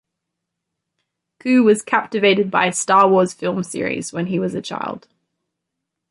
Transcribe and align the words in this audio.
Koo 1.39 1.61
was 1.61 1.83
captivated 1.83 2.49
by 2.49 2.71
"Star 2.71 3.07
Wars" 3.07 3.35
film 3.35 3.61
series 3.63 4.11
when 4.11 4.25
he 4.25 4.39
was 4.39 4.55
a 4.55 4.59
child. 4.63 5.07